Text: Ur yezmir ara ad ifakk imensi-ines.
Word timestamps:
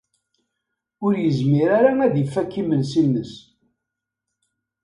Ur 1.05 1.13
yezmir 1.23 1.69
ara 1.79 1.91
ad 2.05 2.15
ifakk 2.23 2.53
imensi-ines. 2.61 3.33